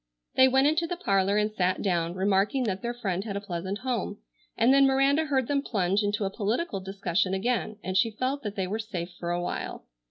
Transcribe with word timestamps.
They 0.33 0.47
went 0.47 0.65
into 0.65 0.87
the 0.87 0.95
parlor 0.97 1.37
and 1.37 1.51
sat 1.51 1.83
down, 1.83 2.15
remarking 2.15 2.63
that 2.63 2.81
their 2.81 2.91
friend 2.95 3.23
had 3.23 3.37
a 3.37 3.39
pleasant 3.39 3.77
home, 3.81 4.17
and 4.57 4.73
then 4.73 4.87
Miranda 4.87 5.25
heard 5.25 5.47
them 5.47 5.61
plunge 5.61 6.01
into 6.01 6.25
a 6.25 6.31
political 6.35 6.79
discussion 6.79 7.35
again 7.35 7.77
and 7.83 7.95
she 7.95 8.09
felt 8.09 8.41
that 8.41 8.55
they 8.55 8.65
were 8.65 8.79
safe 8.79 9.11
for 9.19 9.29
a 9.29 9.39
while. 9.39 9.85